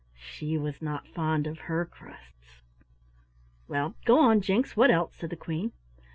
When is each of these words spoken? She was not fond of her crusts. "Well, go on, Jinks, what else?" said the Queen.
She 0.17 0.57
was 0.57 0.81
not 0.81 1.07
fond 1.07 1.45
of 1.45 1.59
her 1.59 1.85
crusts. 1.85 2.63
"Well, 3.67 3.93
go 4.03 4.17
on, 4.17 4.41
Jinks, 4.41 4.75
what 4.75 4.89
else?" 4.89 5.13
said 5.13 5.29
the 5.29 5.35
Queen. 5.35 5.73